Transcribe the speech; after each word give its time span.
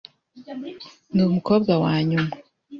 Ndi 1.11 1.21
umukobwa 1.29 1.71
wanyuma. 1.83 2.31